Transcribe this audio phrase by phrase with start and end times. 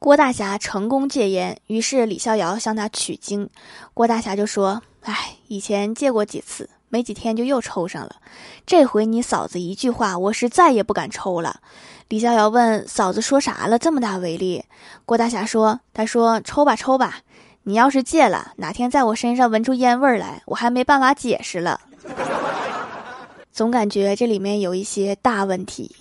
[0.00, 3.50] 郭大侠成功戒烟于是李逍遥向他取经。
[3.92, 8.16] 郭大侠就说哎以前戒过几次没几天就又抽上了。
[8.64, 11.60] 这回你嫂子一句话我是再也不敢抽了。
[12.08, 13.78] 李逍遥问嫂子说啥了？
[13.78, 14.64] 这么大威力？
[15.04, 17.18] 郭大侠说他说抽吧抽吧
[17.64, 21.78] 你要是戒了哪天在我身上闻出烟味儿来我还没办法解释了。
[23.52, 25.94] 总感觉这里面有一些大问题。